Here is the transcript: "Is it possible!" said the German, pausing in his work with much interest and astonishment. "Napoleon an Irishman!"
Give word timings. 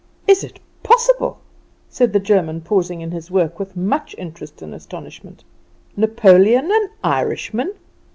"Is 0.27 0.43
it 0.43 0.59
possible!" 0.81 1.37
said 1.87 2.11
the 2.11 2.19
German, 2.19 2.61
pausing 2.61 3.01
in 3.01 3.11
his 3.11 3.29
work 3.29 3.59
with 3.59 3.77
much 3.77 4.15
interest 4.17 4.63
and 4.63 4.73
astonishment. 4.73 5.43
"Napoleon 5.95 6.71
an 6.71 6.89
Irishman!" 7.03 7.73